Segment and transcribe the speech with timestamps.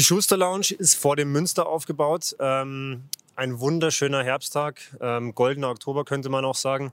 [0.00, 2.34] Die Schuster Lounge ist vor dem Münster aufgebaut.
[2.40, 3.02] Ähm,
[3.36, 6.90] ein wunderschöner Herbsttag, ähm, goldener Oktober könnte man auch sagen.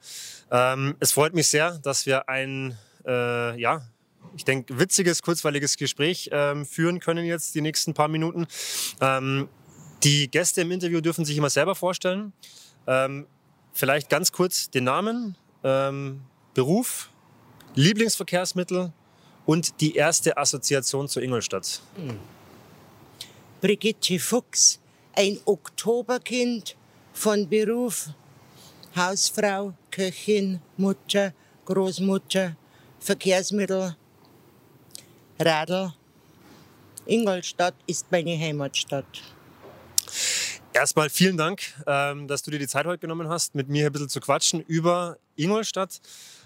[0.52, 3.88] Ähm, es freut mich sehr, dass wir ein, äh, ja,
[4.36, 8.46] ich denke, witziges, kurzweiliges Gespräch ähm, führen können jetzt die nächsten paar Minuten.
[9.00, 9.48] Ähm,
[10.04, 12.34] die Gäste im Interview dürfen sich immer selber vorstellen.
[12.88, 13.26] Ähm,
[13.72, 15.38] vielleicht ganz kurz den Namen,
[16.54, 17.10] Beruf,
[17.76, 18.92] Lieblingsverkehrsmittel
[19.46, 21.82] und die erste Assoziation zu Ingolstadt.
[23.60, 24.80] Brigitte Fuchs,
[25.16, 26.76] ein Oktoberkind
[27.14, 28.10] von Beruf,
[28.96, 31.34] Hausfrau, Köchin, Mutter,
[31.66, 32.56] Großmutter,
[33.00, 33.96] Verkehrsmittel,
[35.40, 35.94] Radl.
[37.08, 39.24] Ingolstadt ist meine Heimatstadt.
[40.74, 43.92] Erstmal vielen Dank, ähm, dass du dir die Zeit heute genommen hast, mit mir ein
[43.92, 46.00] bisschen zu quatschen über Ingolstadt.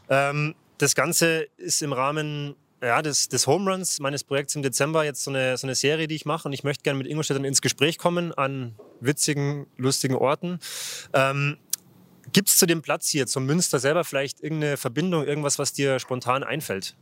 [0.08, 5.04] Ähm, das Ganze ist im Rahmen ja, des, des Home Runs meines Projekts im Dezember
[5.04, 6.48] jetzt so eine, so eine Serie, die ich mache.
[6.48, 10.60] Und ich möchte gerne mit Ingolstädtern ins Gespräch kommen an witzigen, lustigen Orten.
[11.14, 11.58] Ähm,
[12.34, 16.00] Gibt es zu dem Platz hier, zum Münster selber, vielleicht irgendeine Verbindung, irgendwas, was dir
[16.00, 16.96] spontan einfällt?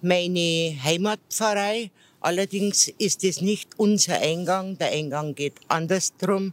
[0.00, 1.90] Meine Heimatpfarrei.
[2.20, 4.78] Allerdings ist es nicht unser Eingang.
[4.78, 6.52] Der Eingang geht andersrum.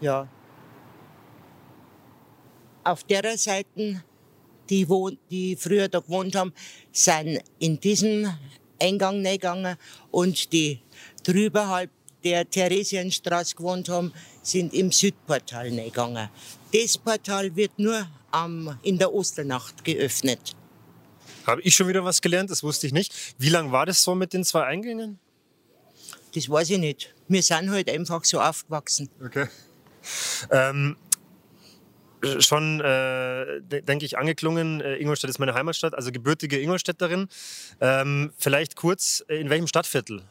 [0.00, 0.28] Ja.
[2.82, 4.02] Auf der Seite
[4.70, 6.52] die, wohnt, die früher da gewohnt haben,
[6.92, 8.32] sind in diesen
[8.80, 9.76] Eingang gegangen
[10.10, 10.80] und die
[11.22, 11.90] drüber halb
[12.24, 14.12] der Theresienstraße gewohnt haben,
[14.42, 16.28] sind im Südportal gegangen.
[16.72, 20.56] Das Portal wird nur am, in der Osternacht geöffnet.
[21.46, 23.14] Habe ich schon wieder was gelernt, das wusste ich nicht.
[23.38, 25.18] Wie lange war das so mit den zwei Eingängen?
[26.34, 27.14] Das weiß ich nicht.
[27.28, 29.08] Wir sind halt einfach so aufgewachsen.
[29.24, 29.46] Okay.
[30.50, 30.96] Ähm,
[32.40, 34.80] schon, äh, denke ich, angeklungen.
[34.80, 37.28] Äh, Ingolstadt ist meine Heimatstadt, also gebürtige Ingolstädterin.
[37.80, 40.22] Ähm, vielleicht kurz, äh, in welchem Stadtviertel?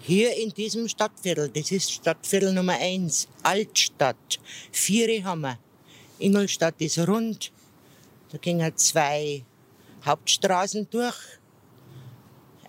[0.00, 4.38] Hier in diesem Stadtviertel, das ist Stadtviertel Nummer 1, Altstadt.
[4.70, 5.58] Viere haben wir.
[6.18, 7.52] Ingolstadt ist rund.
[8.30, 9.44] Da gingen zwei
[10.04, 11.16] Hauptstraßen durch.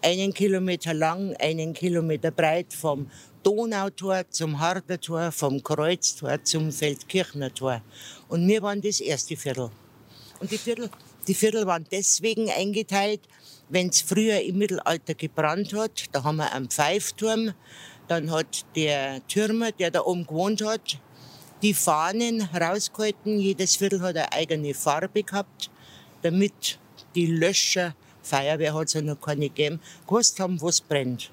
[0.01, 3.09] Einen Kilometer lang, einen Kilometer breit vom
[3.43, 7.81] Donautor zum Hardertor, vom Kreuztor zum Feldkirchner Tor.
[8.27, 9.69] Und wir waren das erste Viertel.
[10.39, 10.89] Und die Viertel,
[11.27, 13.21] die Viertel waren deswegen eingeteilt,
[13.69, 17.53] wenn es früher im Mittelalter gebrannt hat, da haben wir einen Pfeifturm,
[18.07, 20.99] dann hat der Türmer, der da oben gewohnt hat,
[21.61, 23.39] die Fahnen rausgehalten.
[23.39, 25.69] Jedes Viertel hat eine eigene Farbe gehabt,
[26.21, 26.79] damit
[27.15, 27.95] die Löscher,
[28.27, 31.31] Feuerwehr hat es ja noch keine gegeben, gewusst haben, was brennt.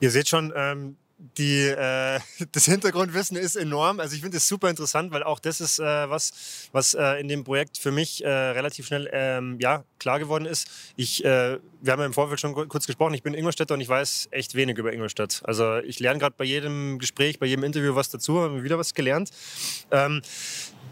[0.00, 0.96] Ihr seht schon, ähm,
[1.36, 2.20] die, äh,
[2.52, 4.00] das Hintergrundwissen ist enorm.
[4.00, 7.28] Also ich finde es super interessant, weil auch das ist äh, was, was äh, in
[7.28, 10.68] dem Projekt für mich äh, relativ schnell ähm, ja, klar geworden ist.
[10.96, 13.88] Ich, äh, wir haben ja im Vorfeld schon kurz gesprochen, ich bin Ingolstädter und ich
[13.88, 15.42] weiß echt wenig über Ingolstadt.
[15.44, 18.78] Also ich lerne gerade bei jedem Gespräch, bei jedem Interview was dazu, haben wir wieder
[18.78, 19.30] was gelernt.
[19.90, 20.22] Ähm,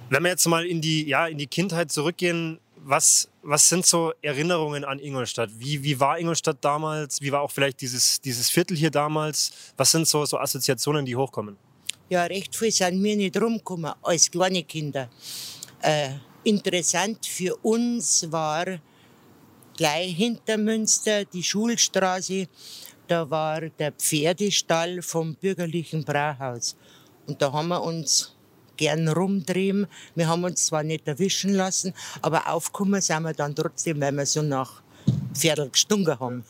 [0.08, 4.12] wenn wir jetzt mal in die, ja, in die Kindheit zurückgehen, was, was sind so
[4.22, 5.50] Erinnerungen an Ingolstadt?
[5.58, 7.20] Wie, wie war Ingolstadt damals?
[7.20, 9.50] Wie war auch vielleicht dieses, dieses Viertel hier damals?
[9.76, 11.56] Was sind so, so Assoziationen, die hochkommen?
[12.08, 15.10] Ja, recht viel sind wir nicht rumgekommen als kleine Kinder.
[15.82, 16.10] Äh,
[16.44, 18.78] interessant für uns war
[19.76, 22.46] gleich hinter Münster die Schulstraße.
[23.08, 26.76] Da war der Pferdestall vom bürgerlichen Brauhaus.
[27.26, 28.35] Und da haben wir uns
[28.76, 29.86] gern rumdrehen.
[30.14, 34.26] Wir haben uns zwar nicht erwischen lassen, aber aufgekommen sind wir dann trotzdem, weil wir
[34.26, 34.82] so nach
[35.34, 36.44] Pferdl gestunken haben.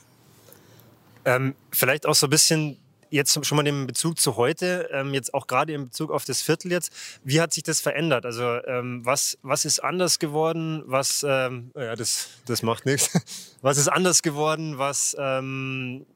[1.24, 2.78] Ähm, vielleicht auch so ein bisschen
[3.10, 6.42] jetzt schon mal den Bezug zu heute, ähm, jetzt auch gerade in Bezug auf das
[6.42, 6.92] Viertel jetzt.
[7.24, 8.24] Wie hat sich das verändert?
[8.24, 10.82] Also ähm, was, was ist anders geworden?
[10.86, 13.10] Was, ähm, ja, das, das macht nichts.
[13.62, 14.78] Was ist anders geworden?
[14.78, 16.06] Was, ähm,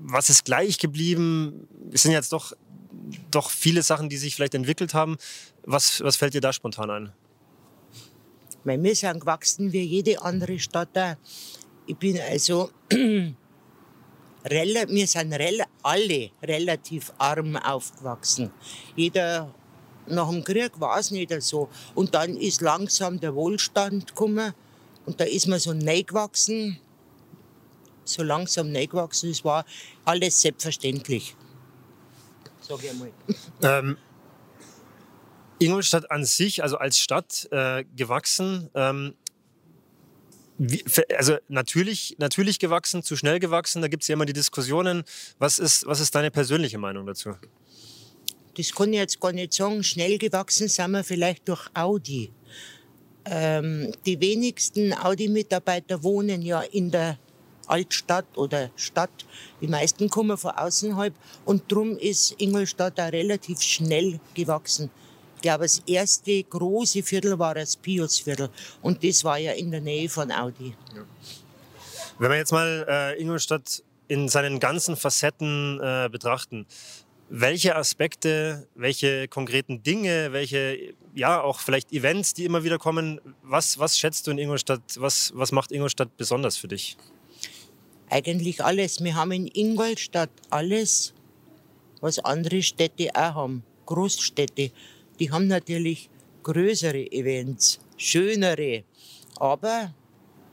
[0.00, 1.68] was ist gleich geblieben?
[1.92, 2.54] Es sind jetzt doch,
[3.30, 5.16] doch viele Sachen, die sich vielleicht entwickelt haben.
[5.64, 7.12] Was, was fällt dir da spontan ein?
[8.64, 11.18] Weil wir sind gewachsen wie jede andere Stadt.
[11.86, 13.34] Ich bin also, wir
[15.06, 15.34] sind
[15.82, 18.50] alle relativ arm aufgewachsen.
[18.96, 19.54] Jeder
[20.06, 21.68] nach dem Krieg war es nicht so.
[21.94, 24.54] Und dann ist langsam der Wohlstand gekommen
[25.06, 26.78] und da ist man so neu gewachsen.
[28.04, 29.30] So langsam neu gewachsen.
[29.30, 29.64] Es war
[30.04, 31.34] alles selbstverständlich.
[32.66, 33.12] Sag ich einmal.
[33.62, 33.98] Ähm,
[35.58, 39.14] Ingolstadt an sich, also als Stadt äh, gewachsen, ähm,
[40.56, 40.84] wie,
[41.16, 45.04] also natürlich, natürlich gewachsen, zu schnell gewachsen, da gibt es ja immer die Diskussionen.
[45.38, 47.34] Was ist, was ist deine persönliche Meinung dazu?
[48.56, 49.82] Das kann ich jetzt gar nicht sagen.
[49.82, 52.32] Schnell gewachsen sind wir vielleicht durch Audi.
[53.26, 57.18] Ähm, die wenigsten Audi-Mitarbeiter wohnen ja in der
[57.68, 59.10] Altstadt oder Stadt.
[59.60, 61.14] Die meisten kommen von außerhalb
[61.44, 64.90] und drum ist Ingolstadt auch relativ schnell gewachsen.
[65.36, 68.48] Ich glaube, das erste große Viertel war das Piusviertel
[68.82, 70.74] und das war ja in der Nähe von Audi.
[70.94, 71.04] Ja.
[72.18, 76.66] Wenn wir jetzt mal äh, Ingolstadt in seinen ganzen Facetten äh, betrachten,
[77.28, 83.78] welche Aspekte, welche konkreten Dinge, welche, ja, auch vielleicht Events, die immer wieder kommen, was,
[83.78, 86.96] was schätzt du in Ingolstadt, was, was macht Ingolstadt besonders für dich?
[88.14, 89.02] Eigentlich alles.
[89.02, 91.12] Wir haben in Ingolstadt alles,
[92.00, 93.64] was andere Städte auch haben.
[93.86, 94.70] Großstädte.
[95.18, 96.08] Die haben natürlich
[96.44, 98.84] größere Events, schönere.
[99.40, 99.92] Aber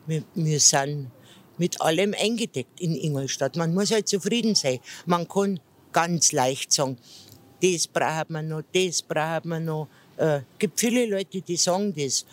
[0.08, 1.12] wir, wir sind
[1.60, 3.56] mit allem eingedeckt in Ingolstadt.
[3.56, 4.80] Man muss halt zufrieden sein.
[5.06, 5.60] Man kann
[5.92, 6.98] ganz leicht sagen,
[7.62, 9.88] das braucht man noch, das braucht man noch.
[10.18, 12.26] Es äh, gibt viele Leute, die sagen das.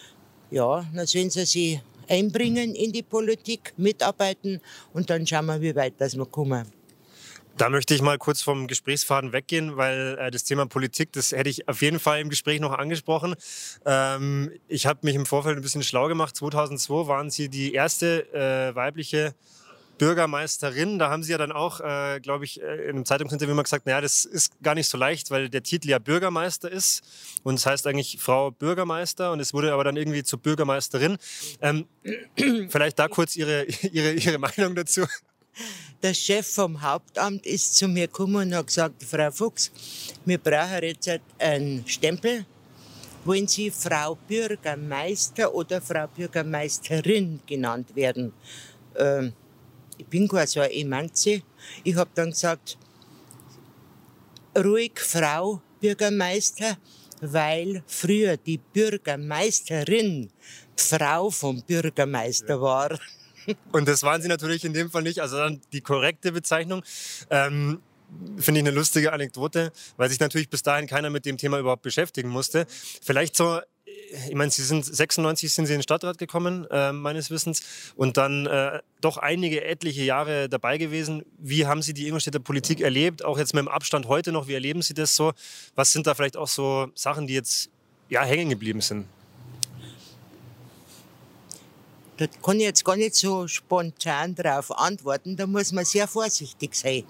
[0.50, 4.60] Ja, dann sollen sie sich einbringen in die Politik, mitarbeiten
[4.92, 6.66] und dann schauen wir, wie weit das wir kommen.
[7.58, 11.50] Da möchte ich mal kurz vom Gesprächsfaden weggehen, weil äh, das Thema Politik, das hätte
[11.50, 13.34] ich auf jeden Fall im Gespräch noch angesprochen.
[13.84, 16.36] Ähm, ich habe mich im Vorfeld ein bisschen schlau gemacht.
[16.36, 19.34] 2002 waren Sie die erste äh, weibliche
[19.98, 20.98] Bürgermeisterin.
[20.98, 23.86] Da haben Sie ja dann auch, äh, glaube ich, äh, in einem Zeitungsinterview mal gesagt,
[23.86, 27.02] naja, das ist gar nicht so leicht, weil der Titel ja Bürgermeister ist.
[27.42, 31.18] Und es das heißt eigentlich Frau Bürgermeister und es wurde aber dann irgendwie zur Bürgermeisterin.
[31.60, 31.86] Ähm,
[32.68, 35.04] vielleicht da kurz Ihre, Ihre, Ihre Meinung dazu.
[36.02, 39.72] Der Chef vom Hauptamt ist zu mir gekommen und hat gesagt, Frau Fuchs,
[40.24, 42.46] wir brauchen jetzt einen Stempel.
[43.24, 48.32] Wollen Sie Frau Bürgermeister oder Frau Bürgermeisterin genannt werden?
[48.96, 49.32] Ähm,
[49.98, 51.42] ich bin quasi so eine Emanze.
[51.84, 52.78] Ich habe dann gesagt,
[54.56, 56.78] ruhig Frau Bürgermeister,
[57.20, 60.30] weil früher die Bürgermeisterin
[60.76, 62.98] Frau vom Bürgermeister war.
[63.72, 65.20] Und das waren sie natürlich in dem Fall nicht.
[65.20, 66.82] Also dann die korrekte Bezeichnung.
[67.30, 67.80] Ähm,
[68.38, 71.82] Finde ich eine lustige Anekdote, weil sich natürlich bis dahin keiner mit dem Thema überhaupt
[71.82, 72.66] beschäftigen musste.
[73.02, 73.60] Vielleicht so
[74.28, 77.62] ich meine, Sie sind 96 sind Sie in den Stadtrat gekommen, äh, meines Wissens,
[77.96, 81.24] und dann äh, doch einige etliche Jahre dabei gewesen.
[81.38, 83.24] Wie haben Sie die Ingolstädter Politik erlebt?
[83.24, 85.32] Auch jetzt mit dem Abstand heute noch, wie erleben Sie das so?
[85.74, 87.70] Was sind da vielleicht auch so Sachen, die jetzt
[88.08, 89.06] ja, hängen geblieben sind?
[92.16, 95.36] Da kann ich jetzt gar nicht so spontan darauf antworten.
[95.36, 97.04] Da muss man sehr vorsichtig sein.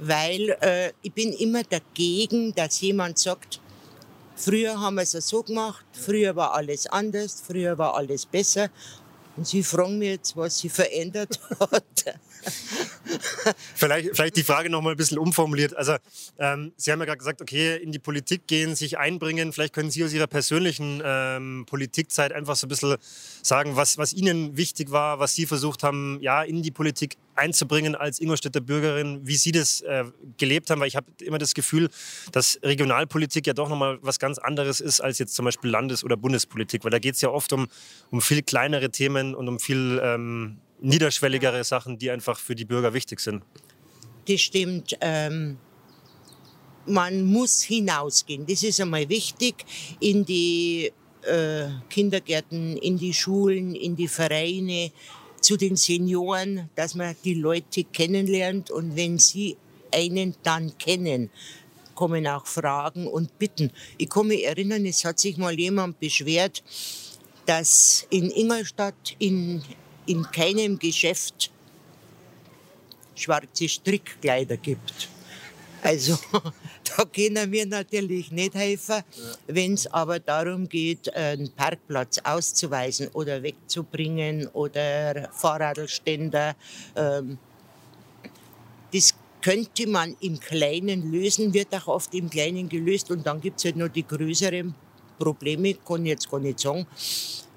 [0.00, 3.60] Weil äh, ich bin immer dagegen, dass jemand sagt,
[4.36, 8.68] Früher haben wir es so gemacht, früher war alles anders, früher war alles besser.
[9.36, 12.18] Und Sie fragen mich jetzt, was sich verändert hat.
[13.74, 15.76] vielleicht, vielleicht die Frage noch mal ein bisschen umformuliert.
[15.76, 15.96] Also
[16.38, 19.52] ähm, Sie haben ja gerade gesagt, okay, in die Politik gehen, sich einbringen.
[19.52, 22.96] Vielleicht können Sie aus Ihrer persönlichen ähm, Politikzeit einfach so ein bisschen
[23.42, 27.94] sagen, was, was Ihnen wichtig war, was Sie versucht haben, ja, in die Politik einzubringen
[27.94, 30.04] als Ingolstädter Bürgerin, wie Sie das äh,
[30.38, 31.88] gelebt haben, weil ich habe immer das Gefühl,
[32.32, 36.16] dass Regionalpolitik ja doch nochmal was ganz anderes ist als jetzt zum Beispiel Landes- oder
[36.16, 37.66] Bundespolitik, weil da geht es ja oft um,
[38.10, 42.92] um viel kleinere Themen und um viel ähm, niederschwelligere Sachen, die einfach für die Bürger
[42.94, 43.42] wichtig sind.
[44.26, 44.96] Das stimmt.
[45.00, 45.58] Ähm,
[46.86, 48.46] man muss hinausgehen.
[48.46, 49.64] Das ist einmal wichtig
[50.00, 50.92] in die
[51.22, 54.92] äh, Kindergärten, in die Schulen, in die Vereine,
[55.40, 59.58] zu den Senioren, dass man die Leute kennenlernt und wenn sie
[59.92, 61.30] einen dann kennen,
[61.94, 63.70] kommen auch Fragen und Bitten.
[63.98, 66.62] Ich kann mich erinnern, es hat sich mal jemand beschwert,
[67.46, 69.62] dass in Ingolstadt in
[70.06, 71.50] in keinem Geschäft
[73.14, 75.08] schwarze Strickkleider gibt.
[75.82, 76.18] Also
[76.96, 79.02] da können wir natürlich nicht helfen.
[79.46, 86.56] Wenn es aber darum geht, einen Parkplatz auszuweisen oder wegzubringen oder Fahrradständer,
[86.96, 87.38] ähm,
[88.92, 93.10] das könnte man im Kleinen lösen, wird auch oft im Kleinen gelöst.
[93.10, 94.74] Und dann gibt es halt noch die größeren
[95.18, 96.86] Probleme, kann ich jetzt gar nicht sagen.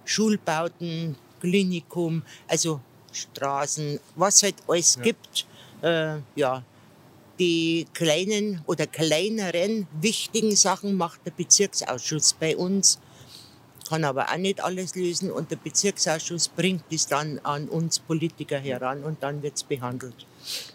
[0.04, 1.16] Schulbauten,
[1.48, 5.02] Klinikum, also Straßen, was halt alles ja.
[5.02, 5.46] gibt.
[5.82, 6.64] Äh, ja,
[7.40, 13.00] die kleinen oder kleineren wichtigen Sachen macht der Bezirksausschuss bei uns,
[13.88, 18.58] kann aber auch nicht alles lösen und der Bezirksausschuss bringt es dann an uns Politiker
[18.58, 20.26] heran und dann wird es behandelt.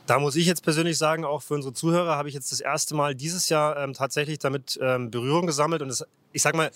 [0.07, 2.95] Da muss ich jetzt persönlich sagen, auch für unsere Zuhörer habe ich jetzt das erste
[2.95, 6.71] Mal dieses Jahr ähm, tatsächlich damit ähm, Berührung gesammelt und das, ich sage mal,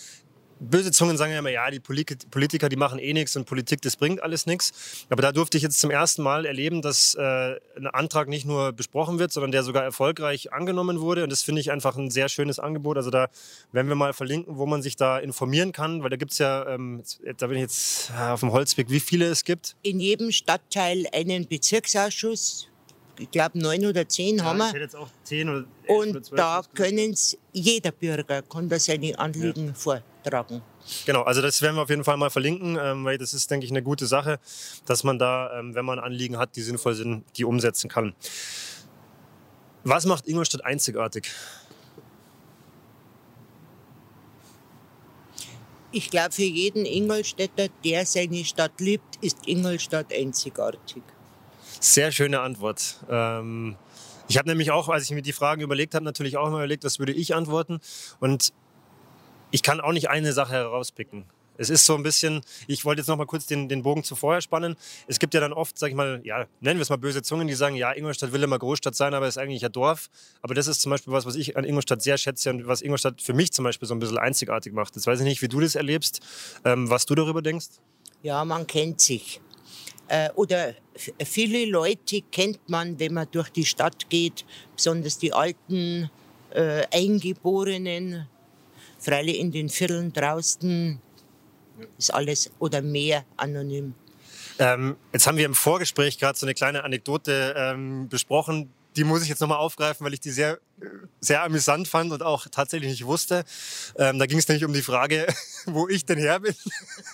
[0.60, 3.96] böse Zungen sagen ja immer, ja, die Politiker, die machen eh nichts und Politik, das
[3.96, 5.06] bringt alles nichts.
[5.10, 8.72] Aber da durfte ich jetzt zum ersten Mal erleben, dass äh, ein Antrag nicht nur
[8.72, 11.24] besprochen wird, sondern der sogar erfolgreich angenommen wurde.
[11.24, 12.96] Und das finde ich einfach ein sehr schönes Angebot.
[12.96, 13.28] Also da
[13.72, 16.66] werden wir mal verlinken, wo man sich da informieren kann, weil da gibt es ja,
[16.68, 17.02] ähm,
[17.38, 19.76] da bin ich jetzt äh, auf dem Holzweg, wie viele es gibt.
[19.82, 22.68] In jedem Stadtteil einen Bezirksausschuss
[23.18, 24.68] ich glaube, neun oder zehn ja, haben wir.
[24.68, 27.16] Ich jetzt auch zehn oder Und oder da können
[27.52, 29.74] jeder Bürger kann da seine Anliegen ja.
[30.26, 30.62] Vortragen.
[31.04, 33.64] Genau, also das werden wir auf jeden Fall mal verlinken, ähm, weil das ist, denke
[33.64, 34.38] ich, eine gute Sache,
[34.86, 38.14] dass man da, ähm, wenn man Anliegen hat, die sinnvoll sind, die umsetzen kann.
[39.84, 41.30] Was macht Ingolstadt einzigartig?
[45.92, 51.02] Ich glaube, für jeden Ingolstädter, der seine Stadt liebt, ist Ingolstadt einzigartig.
[51.80, 52.96] Sehr schöne Antwort.
[53.08, 53.76] Ähm,
[54.28, 56.84] ich habe nämlich auch, als ich mir die Fragen überlegt habe, natürlich auch mal überlegt,
[56.84, 57.78] was würde ich antworten.
[58.18, 58.52] Und
[59.56, 61.24] ich kann auch nicht eine Sache herauspicken.
[61.56, 64.38] Es ist so ein bisschen, ich wollte jetzt noch mal kurz den, den Bogen zuvor
[64.42, 64.76] spannen.
[65.06, 67.48] Es gibt ja dann oft, sag ich mal, ja, nennen wir es mal böse Zungen,
[67.48, 70.10] die sagen, ja, Ingolstadt will immer Großstadt sein, aber ist eigentlich ein Dorf.
[70.42, 73.22] Aber das ist zum Beispiel was, was ich an Ingolstadt sehr schätze und was Ingolstadt
[73.22, 74.94] für mich zum Beispiel so ein bisschen einzigartig macht.
[74.94, 76.20] Jetzt weiß ich nicht, wie du das erlebst,
[76.66, 77.68] ähm, was du darüber denkst.
[78.22, 79.40] Ja, man kennt sich.
[80.08, 80.74] Äh, oder
[81.24, 84.44] viele Leute kennt man, wenn man durch die Stadt geht,
[84.76, 86.10] besonders die alten
[86.50, 88.28] äh, Eingeborenen,
[89.06, 91.00] freilich in den Vierteln draußen
[91.98, 93.94] ist alles oder mehr anonym.
[94.58, 99.22] Ähm, jetzt haben wir im Vorgespräch gerade so eine kleine Anekdote ähm, besprochen, die muss
[99.22, 100.58] ich jetzt nochmal aufgreifen, weil ich die sehr,
[101.20, 103.44] sehr amüsant fand und auch tatsächlich nicht wusste.
[103.96, 105.26] Ähm, da ging es nämlich um die Frage,
[105.66, 106.54] wo ich denn her bin.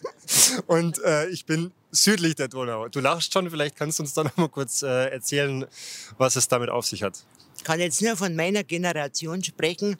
[0.66, 2.88] und äh, ich bin südlich der Donau.
[2.88, 5.66] Du lachst schon, vielleicht kannst du uns da nochmal kurz äh, erzählen,
[6.18, 7.24] was es damit auf sich hat.
[7.56, 9.96] Ich kann jetzt nur von meiner Generation sprechen.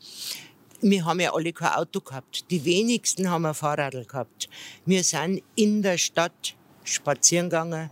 [0.85, 2.51] Wir haben ja alle kein Auto gehabt.
[2.51, 4.49] Die wenigsten haben ein Fahrrad gehabt.
[4.85, 7.89] Wir sind in der Stadt spazieren gegangen,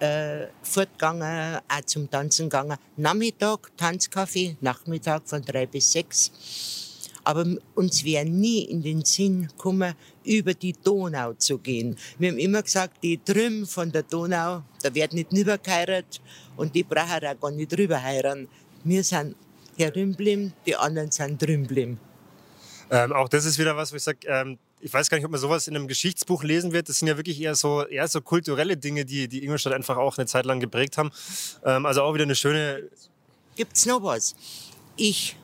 [0.00, 2.78] äh, fortgegangen, auch zum Tanzen gegangen.
[2.96, 6.32] Nachmittag Tanzkaffee, Nachmittag von drei bis sechs.
[7.22, 11.98] Aber uns wäre nie in den Sinn gekommen, über die Donau zu gehen.
[12.18, 16.22] Wir haben immer gesagt, die drüben von der Donau, da wird nicht rübergeheiratet
[16.56, 18.48] und die brauchen auch gar nicht rüber heiraten.
[18.84, 19.36] Wir sind
[19.76, 21.98] herüben die anderen sind drüben
[22.90, 25.30] ähm, auch das ist wieder was, wo ich sage, ähm, ich weiß gar nicht, ob
[25.30, 26.88] man sowas in einem Geschichtsbuch lesen wird.
[26.88, 30.18] Das sind ja wirklich eher so, eher so kulturelle Dinge, die, die Ingolstadt einfach auch
[30.18, 31.10] eine Zeit lang geprägt haben.
[31.64, 32.88] Ähm, also auch wieder eine schöne.
[33.54, 34.34] Gibt's noch was?
[34.96, 35.36] Ich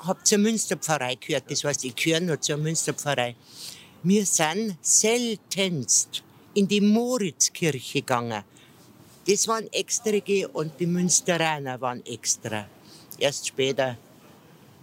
[0.00, 3.36] habe zur Münsterpfarrei gehört, das heißt, ich gehöre nur zur Münsterpfarrei.
[4.02, 6.22] Wir sind seltenst
[6.54, 8.42] in die Moritzkirche gegangen.
[9.26, 10.12] Das waren extra
[10.52, 12.66] und die Münsteraner waren extra.
[13.18, 13.96] Erst später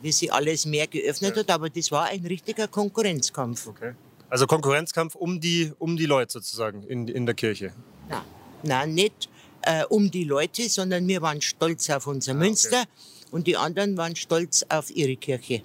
[0.04, 1.42] wie sich alles mehr geöffnet ja.
[1.42, 3.68] hat, aber das war ein richtiger Konkurrenzkampf.
[3.68, 3.94] Okay.
[4.30, 7.74] Also Konkurrenzkampf um die, um die Leute sozusagen in, in der Kirche?
[8.10, 8.22] Nein,
[8.64, 9.30] Nein nicht
[9.62, 13.28] äh, um die Leute, sondern wir waren stolz auf unser ah, Münster okay.
[13.32, 15.64] und die anderen waren stolz auf ihre Kirche.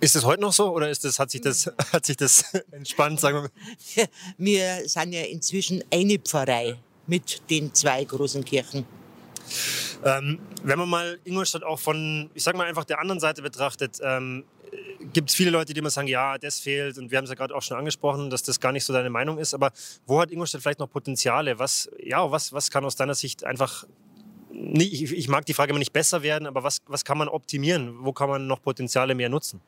[0.00, 3.20] Ist das heute noch so oder ist das, hat, sich das, hat sich das entspannt?
[3.20, 3.48] Sagen
[3.94, 4.08] wir?
[4.36, 8.84] wir sind ja inzwischen eine Pfarrei mit den zwei großen Kirchen.
[10.04, 13.98] Ähm, wenn man mal Ingolstadt auch von, ich sag mal einfach der anderen Seite betrachtet,
[14.02, 14.44] ähm,
[15.12, 17.36] gibt es viele Leute, die immer sagen, ja, das fehlt und wir haben es ja
[17.36, 19.72] gerade auch schon angesprochen, dass das gar nicht so deine Meinung ist, aber
[20.06, 21.58] wo hat Ingolstadt vielleicht noch Potenziale?
[21.58, 23.84] Was, ja, was, was kann aus deiner Sicht einfach,
[24.52, 27.96] ich, ich mag die Frage immer nicht besser werden, aber was, was kann man optimieren?
[28.00, 29.60] Wo kann man noch Potenziale mehr nutzen?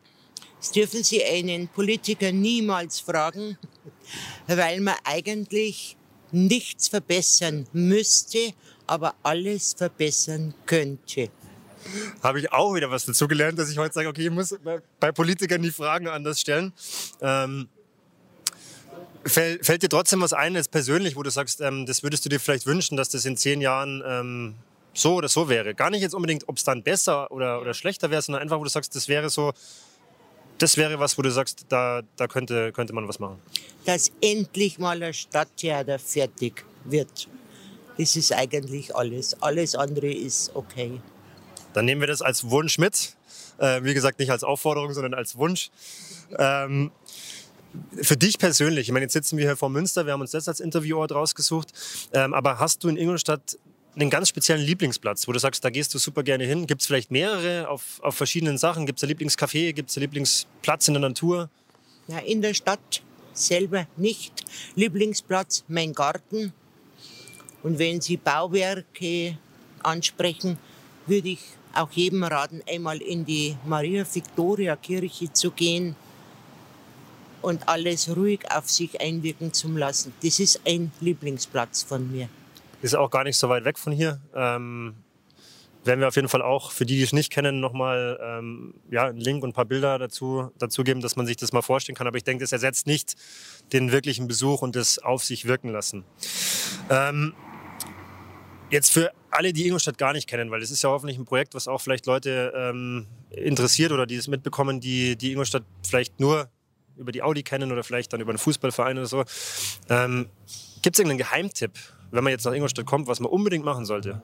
[0.59, 3.59] Das dürfen Sie einen Politiker niemals fragen,
[4.47, 5.97] weil man eigentlich
[6.33, 8.53] nichts verbessern müsste
[8.87, 11.31] aber alles verbessern könnte.
[12.23, 14.57] Habe ich auch wieder was dazu gelernt, dass ich heute sage, okay, ich muss
[15.01, 16.73] bei Politikern die Fragen anders stellen.
[17.21, 17.69] Ähm,
[19.25, 22.29] fällt, fällt, dir trotzdem was ein, jetzt persönlich, wo du sagst, ähm, das würdest du
[22.29, 24.55] dir vielleicht wünschen, dass das in zehn Jahren ähm,
[24.95, 25.75] so oder so wäre?
[25.75, 28.65] Gar nicht jetzt unbedingt, ob es dann besser oder, oder schlechter wäre, sondern einfach, wo
[28.65, 29.53] du sagst, das wäre so,
[30.59, 33.39] das wäre was, wo du sagst, da, da könnte, könnte man was machen.
[33.85, 37.29] Dass endlich mal ein Stadttheater fertig wird.
[37.99, 39.41] Das ist eigentlich alles.
[39.43, 41.01] Alles andere ist okay.
[41.73, 43.15] Dann nehmen wir das als Wunsch mit.
[43.59, 45.71] Äh, wie gesagt, nicht als Aufforderung, sondern als Wunsch.
[46.39, 46.91] Ähm,
[48.03, 50.47] für dich persönlich, ich meine, jetzt sitzen wir hier vor Münster, wir haben uns das
[50.49, 51.73] als Interviewort rausgesucht,
[52.13, 53.59] ähm, aber hast du in Ingolstadt
[53.97, 56.67] einen ganz speziellen Lieblingsplatz, wo du sagst, da gehst du super gerne hin?
[56.67, 58.87] Gibt es vielleicht mehrere auf, auf verschiedenen Sachen?
[58.87, 59.73] Gibt es ein Lieblingscafé?
[59.73, 61.49] Gibt es einen Lieblingsplatz in der Natur?
[62.09, 64.45] Ja, in der Stadt selber nicht.
[64.75, 66.53] Lieblingsplatz, mein Garten,
[67.65, 69.39] und wenn Sie Bauwerke
[69.83, 70.59] ansprechen,
[71.07, 71.41] würde ich
[71.75, 75.97] auch jedem raten, einmal in die Maria-Victoria-Kirche zu gehen.
[77.43, 80.15] und alles ruhig auf sich einwirken zu lassen.
[80.23, 82.31] Das ist ein Lieblingsplatz von mir.
[82.81, 84.19] Ist auch gar nicht so weit weg von hier.
[84.35, 84.95] Ähm,
[85.85, 89.05] werden wir auf jeden Fall auch für die, die es nicht kennen, nochmal ähm, ja,
[89.09, 91.97] einen Link und ein paar Bilder dazu, dazu geben, dass man sich das mal vorstellen
[91.97, 92.07] kann.
[92.07, 93.15] Aber ich denke, das ersetzt nicht
[93.73, 96.05] den wirklichen Besuch und das auf sich wirken lassen.
[96.89, 97.35] Ähm,
[98.75, 101.55] jetzt für alle, die Ingolstadt gar nicht kennen, weil es ist ja hoffentlich ein Projekt,
[101.55, 106.51] was auch vielleicht Leute ähm, interessiert oder die es mitbekommen, die, die Ingolstadt vielleicht nur
[106.97, 109.25] über die Audi kennen oder vielleicht dann über einen Fußballverein oder so.
[109.89, 110.29] Ähm,
[110.83, 111.73] Gibt es irgendeinen Geheimtipp,
[112.11, 114.21] wenn man jetzt nach Ingolstadt kommt, was man unbedingt machen sollte?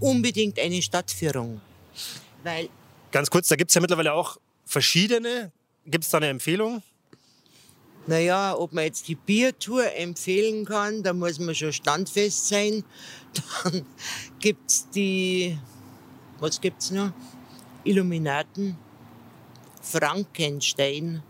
[0.00, 1.60] Unbedingt eine Stadtführung.
[2.42, 2.68] Weil
[3.12, 5.52] Ganz kurz, da gibt es ja mittlerweile auch verschiedene.
[5.84, 6.82] Gibt es da eine Empfehlung?
[8.06, 12.84] Naja, ob man jetzt die Biertour empfehlen kann, da muss man schon standfest sein.
[13.62, 13.86] Dann
[14.40, 15.56] gibt's die,
[16.40, 17.12] was gibt's noch?
[17.84, 18.76] Illuminaten,
[19.80, 21.22] Frankenstein.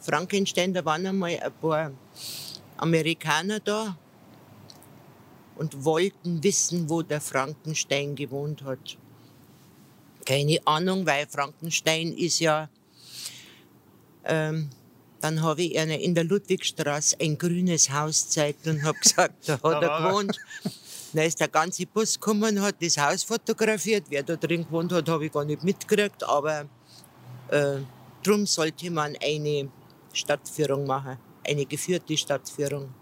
[0.00, 1.92] Frankenstein, da waren einmal ein paar
[2.76, 3.96] Amerikaner da
[5.56, 8.98] und wollten wissen, wo der Frankenstein gewohnt hat.
[10.26, 12.68] Keine Ahnung, weil Frankenstein ist ja
[14.24, 14.70] ähm,
[15.24, 19.54] dann habe ich ihnen in der Ludwigstraße ein grünes Haus gezeigt und habe gesagt, da
[19.54, 20.38] hat er gewohnt.
[21.14, 24.04] Dann ist der ganze Bus gekommen, hat das Haus fotografiert.
[24.10, 26.22] Wer da drin gewohnt hat, habe ich gar nicht mitgekriegt.
[26.24, 26.66] Aber
[27.48, 27.78] äh,
[28.22, 29.70] darum sollte man eine
[30.12, 32.92] Stadtführung machen, eine geführte Stadtführung.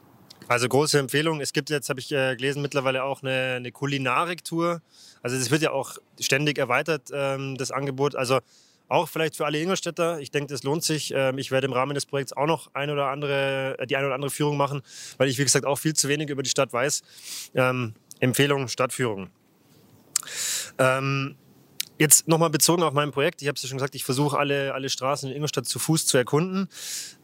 [0.46, 1.40] Also große Empfehlung.
[1.40, 4.80] Es gibt jetzt, habe ich äh, gelesen, mittlerweile auch eine, eine Kulinarik-Tour.
[5.22, 8.14] Also es wird ja auch ständig erweitert, ähm, das Angebot.
[8.14, 8.38] Also
[8.92, 10.20] auch vielleicht für alle Ingolstädter.
[10.20, 11.12] Ich denke, das lohnt sich.
[11.16, 14.06] Ähm, ich werde im Rahmen des Projekts auch noch ein oder andere, äh, die eine
[14.06, 14.82] oder andere Führung machen,
[15.16, 17.02] weil ich, wie gesagt, auch viel zu wenig über die Stadt weiß.
[17.54, 19.30] Ähm, Empfehlung, Stadtführung.
[20.78, 21.36] Ähm,
[21.98, 23.40] jetzt nochmal bezogen auf mein Projekt.
[23.42, 26.06] Ich habe es ja schon gesagt, ich versuche alle, alle Straßen in Ingolstadt zu Fuß
[26.06, 26.68] zu erkunden.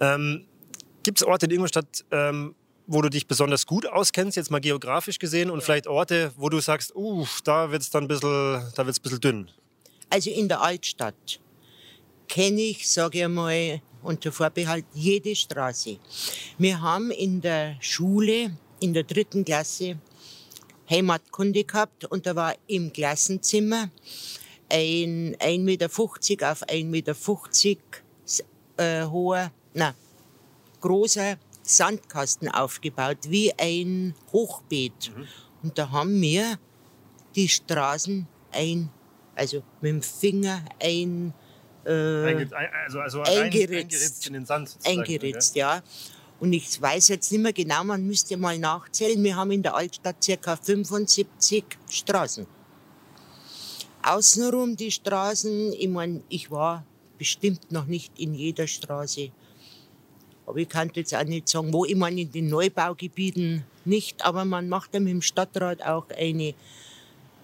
[0.00, 0.46] Ähm,
[1.02, 2.54] Gibt es Orte in Ingolstadt, ähm,
[2.87, 6.60] wo du dich besonders gut auskennst, jetzt mal geografisch gesehen, und vielleicht Orte, wo du
[6.60, 9.50] sagst, uh, da wird es dann ein bisschen, da wird's ein bisschen dünn?
[10.10, 11.40] Also in der Altstadt
[12.28, 15.99] kenne ich, sage ich mal, unter Vorbehalt jede Straße.
[16.58, 19.99] Wir haben in der Schule, in der dritten Klasse,
[20.88, 23.90] Heimatkunde gehabt und da war im Klassenzimmer
[24.70, 25.87] ein 1,50 Meter
[26.52, 27.16] auf 1,50 Meter
[28.76, 29.94] äh, hoher, na,
[30.81, 35.12] großer Sandkasten aufgebaut, wie ein Hochbeet.
[35.14, 35.26] Mhm.
[35.62, 36.59] Und da haben wir
[37.35, 38.90] die Straßen ein,
[39.35, 41.35] also mit dem Finger ein,
[41.85, 42.47] äh,
[42.85, 44.77] also, also eingeritzt, eingeritzt in den Sand.
[44.85, 45.83] Eingeritzt, ja.
[46.41, 49.23] Und ich weiß jetzt nicht mehr genau, man müsste mal nachzählen.
[49.23, 52.47] Wir haben in der Altstadt circa 75 Straßen.
[54.03, 56.85] Außenrum die Straßen, ich meine, ich war
[57.19, 59.31] bestimmt noch nicht in jeder Straße.
[60.47, 61.85] Aber ich kann jetzt auch nicht sagen, wo.
[61.85, 66.55] Ich meine, in den Neubaugebieten nicht, aber man macht ja mit dem Stadtrat auch eine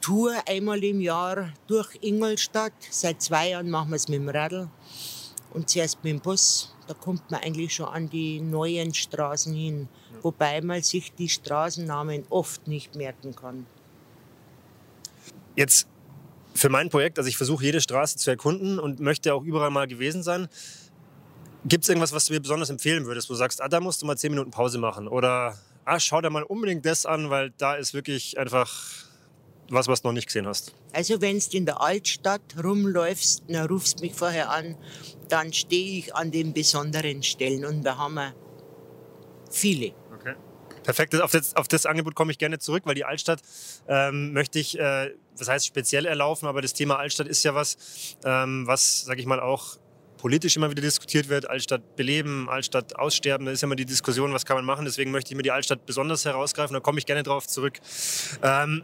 [0.04, 2.74] Tour einmal im Jahr durch Ingolstadt.
[2.90, 4.68] Seit zwei Jahren machen wir es mit dem Radl
[5.54, 6.74] und zuerst mit dem Bus.
[6.86, 9.88] Da kommt man eigentlich schon an die neuen Straßen hin,
[10.20, 13.64] wobei man sich die Straßennamen oft nicht merken kann.
[15.56, 15.88] Jetzt
[16.52, 19.86] für mein Projekt, also ich versuche jede Straße zu erkunden und möchte auch überall mal
[19.86, 20.48] gewesen sein.
[21.64, 24.02] Gibt es irgendwas, was du mir besonders empfehlen würdest, wo du sagst, ah, da musst
[24.02, 25.08] du mal zehn Minuten Pause machen?
[25.08, 29.13] Oder ah, schau dir mal unbedingt das an, weil da ist wirklich einfach
[29.68, 30.74] was, was du noch nicht gesehen hast.
[30.92, 34.76] Also wenn du in der Altstadt rumläufst, dann rufst mich vorher an,
[35.28, 38.34] dann stehe ich an den besonderen Stellen und da haben wir
[39.50, 39.92] viele.
[40.18, 40.34] Okay.
[40.82, 43.40] Perfekt, auf das, auf das Angebot komme ich gerne zurück, weil die Altstadt
[43.88, 48.16] ähm, möchte ich, äh, das heißt speziell erlaufen, aber das Thema Altstadt ist ja was,
[48.24, 49.78] ähm, was, sage ich mal, auch
[50.24, 54.46] politisch immer wieder diskutiert wird, Altstadt beleben, Altstadt aussterben, da ist immer die Diskussion, was
[54.46, 54.86] kann man machen.
[54.86, 57.78] Deswegen möchte ich mir die Altstadt besonders herausgreifen, da komme ich gerne drauf zurück.
[58.42, 58.82] Ähm,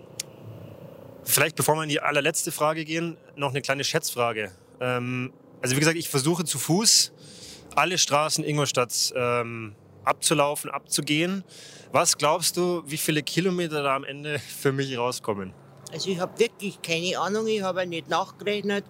[1.24, 4.52] vielleicht bevor wir in die allerletzte Frage gehen, noch eine kleine Schätzfrage.
[4.80, 7.12] Ähm, also wie gesagt, ich versuche zu Fuß
[7.76, 11.44] alle Straßen Ingolstadt ähm, abzulaufen, abzugehen.
[11.92, 15.52] Was glaubst du, wie viele Kilometer da am Ende für mich rauskommen?
[15.92, 18.84] Also ich habe wirklich keine Ahnung, ich habe nicht nachgerechnet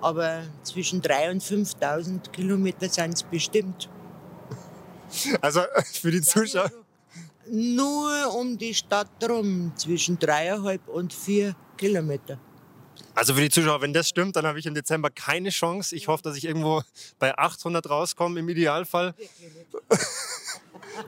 [0.00, 3.88] aber zwischen 3.000 und 5.000 Kilometer sind es bestimmt.
[5.40, 5.62] Also
[5.92, 6.70] für die Zuschauer?
[7.50, 12.38] Nur um die Stadt rum, zwischen 3,5 und 4 Kilometer.
[13.14, 15.94] Also für die Zuschauer, wenn das stimmt, dann habe ich im Dezember keine Chance.
[15.96, 16.82] Ich hoffe, dass ich irgendwo
[17.18, 19.14] bei 800 rauskomme im Idealfall.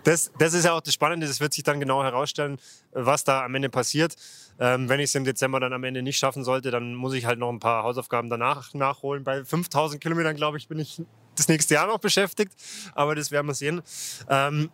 [0.05, 2.59] Das, das ist ja auch das Spannende, das wird sich dann genau herausstellen,
[2.93, 4.17] was da am Ende passiert.
[4.59, 7.27] Ähm, wenn ich es im Dezember dann am Ende nicht schaffen sollte, dann muss ich
[7.27, 9.25] halt noch ein paar Hausaufgaben danach nachholen.
[9.25, 11.03] Bei 5000 Kilometern, glaube ich, bin ich
[11.37, 12.53] das nächste Jahr noch beschäftigt,
[12.95, 13.83] aber das werden wir sehen.
[14.29, 14.71] Ähm,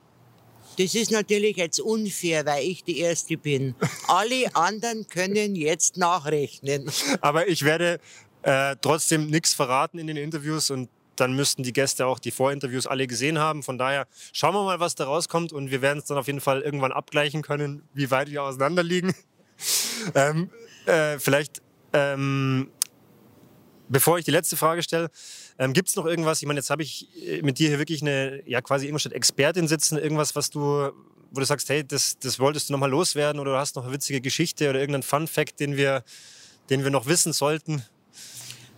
[0.78, 3.74] das ist natürlich jetzt unfair, weil ich die Erste bin.
[4.06, 6.90] Alle anderen können jetzt nachrechnen.
[7.20, 7.98] Aber ich werde
[8.42, 12.86] äh, trotzdem nichts verraten in den Interviews und dann müssten die Gäste auch die Vorinterviews
[12.86, 13.64] alle gesehen haben.
[13.64, 16.40] Von daher schauen wir mal, was da rauskommt und wir werden es dann auf jeden
[16.40, 19.12] Fall irgendwann abgleichen können, wie weit wir auseinander liegen.
[20.14, 20.50] ähm,
[20.86, 21.60] äh, vielleicht,
[21.92, 22.70] ähm,
[23.88, 25.10] bevor ich die letzte Frage stelle,
[25.58, 26.40] ähm, Gibt es noch irgendwas?
[26.40, 29.98] Ich meine, jetzt habe ich äh, mit dir hier wirklich eine, ja, quasi Ingolstadt-Expertin sitzen.
[29.98, 33.58] Irgendwas, was du, wo du sagst, hey, das, das wolltest du nochmal loswerden oder du
[33.58, 36.04] hast noch eine witzige Geschichte oder irgendeinen Fun-Fact, den wir,
[36.70, 37.82] den wir noch wissen sollten?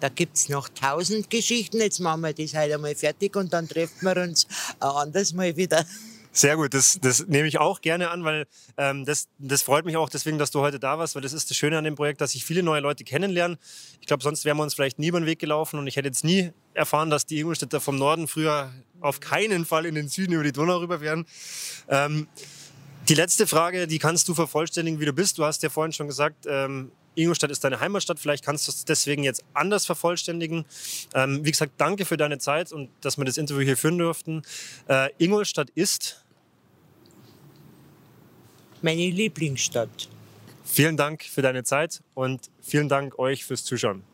[0.01, 1.77] Da gibt es noch tausend Geschichten.
[1.77, 4.47] Jetzt machen wir das heute einmal fertig und dann treffen wir uns
[4.81, 5.85] ein anderes Mal wieder.
[6.33, 9.97] Sehr gut, das, das nehme ich auch gerne an, weil ähm, das, das freut mich
[9.97, 12.21] auch deswegen, dass du heute da warst, weil das ist das Schöne an dem Projekt,
[12.21, 13.59] dass ich viele neue Leute kennenlerne.
[14.01, 16.07] Ich glaube, sonst wären wir uns vielleicht nie über den Weg gelaufen und ich hätte
[16.07, 20.33] jetzt nie erfahren, dass die Ingolstädter vom Norden früher auf keinen Fall in den Süden
[20.33, 21.27] über die Donau rüber wären.
[21.89, 22.29] Ähm,
[23.09, 25.37] die letzte Frage, die kannst du vervollständigen, wie du bist.
[25.37, 28.19] Du hast ja vorhin schon gesagt, ähm, Ingolstadt ist deine Heimatstadt.
[28.19, 30.65] Vielleicht kannst du es deswegen jetzt anders vervollständigen.
[31.15, 34.43] Ähm, wie gesagt, danke für deine Zeit und dass wir das Interview hier führen durften.
[34.89, 36.25] Äh, Ingolstadt ist
[38.83, 40.09] meine Lieblingsstadt.
[40.65, 44.10] Vielen Dank für deine Zeit und vielen Dank euch fürs Zuschauen.